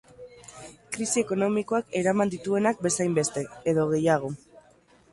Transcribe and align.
Krisi 0.95 1.19
ekonomikoak 1.23 1.95
eraman 2.01 2.33
dituenak 2.37 2.83
bezainbeste, 2.89 3.47
edo 3.75 3.89
gehiago. 3.97 4.37